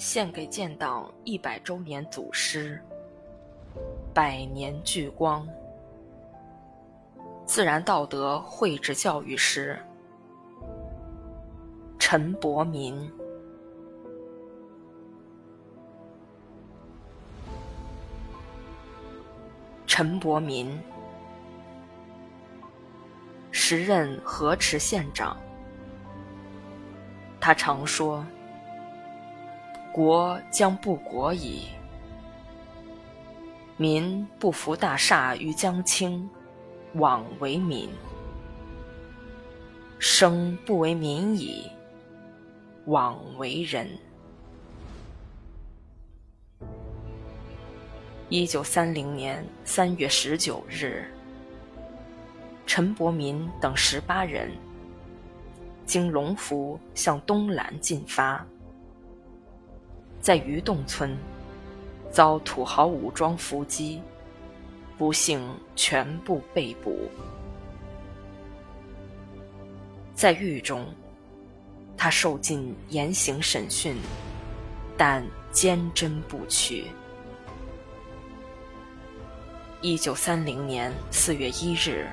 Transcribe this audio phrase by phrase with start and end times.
[0.00, 2.82] 献给建党一百周年祖师，
[4.14, 5.46] 百年聚光，
[7.44, 9.78] 自然道德绘制教育师
[11.98, 13.12] 陈伯民。
[19.86, 20.80] 陈伯民，
[23.50, 25.36] 时任河池县长。
[27.38, 28.24] 他常说
[29.92, 31.64] ：“国将不国矣，
[33.76, 36.30] 民不服大厦于将倾，
[36.94, 37.88] 枉为民；
[39.98, 41.68] 生不为民矣，
[42.86, 43.88] 枉为人。”
[48.28, 51.04] 一九三零年三月十九日，
[52.64, 54.52] 陈伯民等十八人。
[55.84, 58.46] 经龙福向东兰进发，
[60.20, 61.16] 在鱼洞村
[62.10, 64.00] 遭土豪武装伏击，
[64.98, 65.40] 不幸
[65.74, 67.08] 全部被捕。
[70.14, 70.86] 在狱中，
[71.96, 73.96] 他受尽严刑审讯，
[74.96, 76.84] 但坚贞不屈。
[79.80, 82.06] 一九三零年四月一日，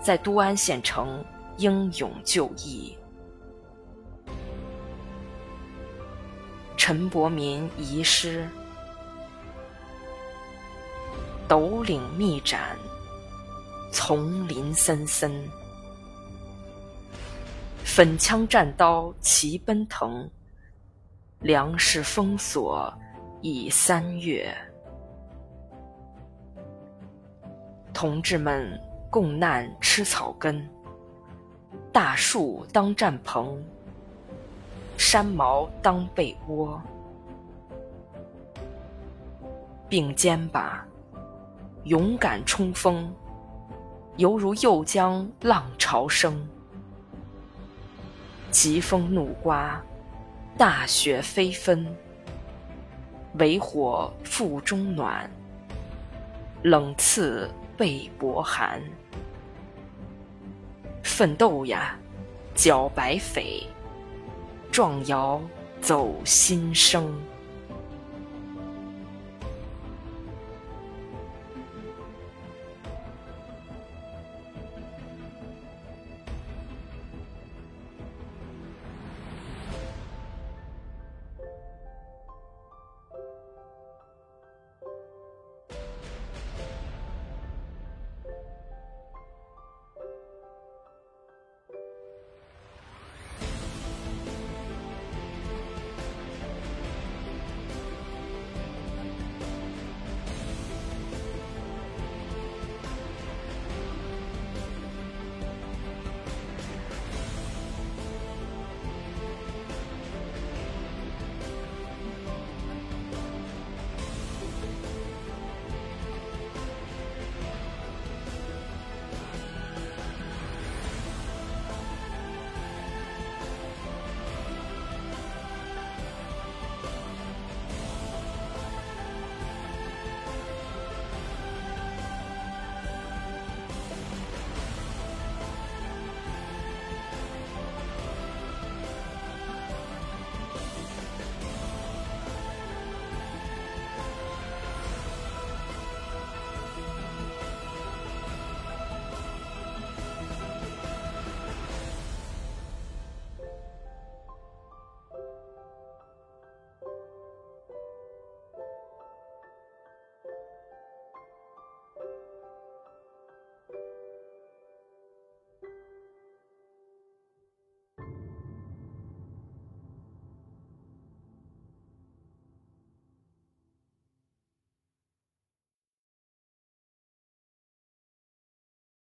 [0.00, 1.24] 在都安县城。
[1.58, 2.96] 英勇就义。
[6.84, 8.44] 陈伯民遗诗：
[11.46, 12.76] 斗岭密斩，
[13.92, 15.32] 丛林森森。
[17.84, 20.28] 粉枪战刀齐奔腾，
[21.38, 22.92] 粮食封锁
[23.42, 24.52] 已三月。
[27.94, 28.76] 同志们
[29.08, 30.68] 共难吃草根。
[31.92, 33.56] 大树当战篷，
[35.02, 36.80] 山毛当被窝。
[39.88, 40.86] 并肩吧，
[41.82, 43.12] 勇敢冲锋，
[44.16, 46.48] 犹如右江浪潮生。
[48.52, 49.82] 疾风怒刮，
[50.56, 51.84] 大雪飞纷，
[53.34, 55.28] 唯火腹中暖，
[56.62, 58.80] 冷刺背薄寒。
[61.02, 61.98] 奋斗呀，
[62.54, 63.66] 剿白匪，
[64.72, 65.38] 壮摇
[65.82, 67.12] 走新生。